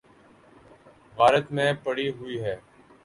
غارت 1.17 1.45
میں 1.51 1.71
پڑی 1.83 2.07
ہوئی 2.09 2.37
ہے۔ 2.43 2.55